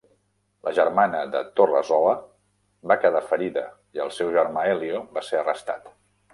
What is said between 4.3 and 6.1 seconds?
germà Elio va ser arrestat.